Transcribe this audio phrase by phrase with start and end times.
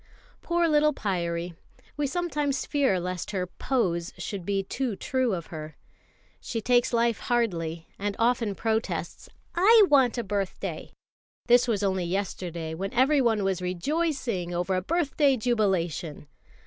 [0.41, 1.53] Poor little Pyârie;
[1.95, 5.77] we sometimes fear lest her "pose" should be too true of her.
[6.39, 9.29] She takes life hardly, and often protests.
[9.53, 10.91] "I want a birthday!"
[11.45, 16.25] this was only yesterday, when everyone was rejoicing over a birthday jubilation.